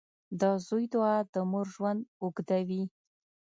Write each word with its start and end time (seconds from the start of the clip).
•د 0.39 0.43
زوی 0.67 0.85
دعا 0.93 1.15
د 1.33 1.35
مور 1.51 1.67
ژوند 1.75 2.01
اوږدوي. 2.21 2.83